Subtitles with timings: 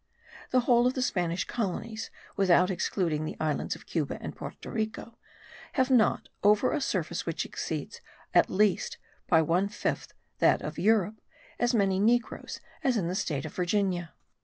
[0.49, 5.15] The whole of the Spanish colonies, without excluding the islands of Cuba and Porto Rico,
[5.73, 8.01] have not, over a surface which exceeds
[8.33, 11.21] at least by one fifth that of Europe,
[11.59, 14.11] as many negroes as the single state of Virginia.